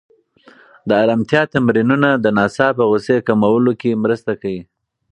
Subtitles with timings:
[0.87, 4.61] د ارامتیا تمرینونه د ناڅاپه غوسې کمولو کې مرسته کوي.